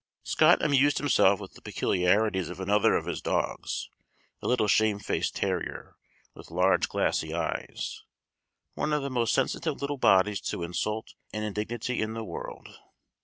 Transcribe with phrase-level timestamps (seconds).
[0.23, 3.87] Scott amused himself with the peculiarities of another of his dogs,
[4.41, 5.95] a little shamefaced terrier,
[6.33, 8.01] with large glassy eyes,
[8.73, 12.79] one of the most sensitive little bodies to insult and indignity in the world.